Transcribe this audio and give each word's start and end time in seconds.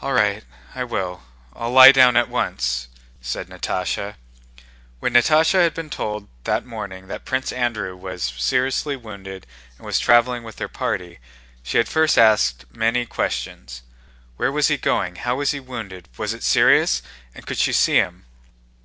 All 0.00 0.12
right, 0.12 0.44
I 0.76 0.84
will. 0.84 1.24
I'll 1.54 1.72
lie 1.72 1.90
down 1.90 2.16
at 2.16 2.28
once," 2.28 2.86
said 3.20 3.48
Natásha. 3.48 4.14
When 5.00 5.12
Natásha 5.12 5.60
had 5.64 5.74
been 5.74 5.90
told 5.90 6.28
that 6.44 6.64
morning 6.64 7.08
that 7.08 7.24
Prince 7.24 7.50
Andrew 7.50 7.96
was 7.96 8.22
seriously 8.38 8.94
wounded 8.94 9.48
and 9.76 9.84
was 9.84 9.98
traveling 9.98 10.44
with 10.44 10.54
their 10.54 10.68
party, 10.68 11.18
she 11.64 11.78
had 11.78 11.88
at 11.88 11.92
first 11.92 12.16
asked 12.16 12.66
many 12.72 13.04
questions: 13.06 13.82
Where 14.36 14.52
was 14.52 14.68
he 14.68 14.76
going? 14.76 15.16
How 15.16 15.34
was 15.34 15.50
he 15.50 15.58
wounded? 15.58 16.08
Was 16.16 16.32
it 16.32 16.44
serious? 16.44 17.02
And 17.34 17.44
could 17.44 17.58
she 17.58 17.72
see 17.72 17.96
him? 17.96 18.26